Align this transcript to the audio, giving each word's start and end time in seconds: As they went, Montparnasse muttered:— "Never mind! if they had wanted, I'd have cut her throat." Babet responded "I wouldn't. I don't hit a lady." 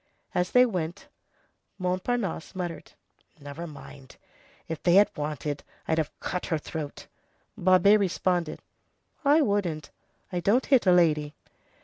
As 0.33 0.49
they 0.49 0.65
went, 0.65 1.09
Montparnasse 1.77 2.55
muttered:— 2.55 2.93
"Never 3.39 3.67
mind! 3.67 4.17
if 4.67 4.81
they 4.81 4.95
had 4.95 5.11
wanted, 5.15 5.63
I'd 5.87 5.99
have 5.99 6.09
cut 6.19 6.47
her 6.47 6.57
throat." 6.57 7.05
Babet 7.55 7.99
responded 7.99 8.63
"I 9.23 9.41
wouldn't. 9.41 9.91
I 10.31 10.39
don't 10.39 10.65
hit 10.65 10.87
a 10.87 10.91
lady." 10.91 11.35